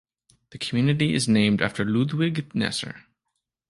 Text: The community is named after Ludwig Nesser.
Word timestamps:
The 0.49 0.57
community 0.57 1.13
is 1.13 1.27
named 1.27 1.61
after 1.61 1.85
Ludwig 1.85 2.51
Nesser. 2.55 3.03